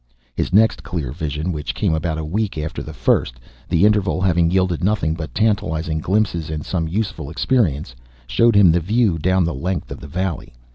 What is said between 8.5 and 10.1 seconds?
him the view down the length of the